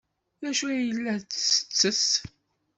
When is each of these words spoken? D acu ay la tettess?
D 0.41 0.43
acu 0.49 0.65
ay 0.67 0.87
la 0.93 1.15
tettess? 1.21 2.05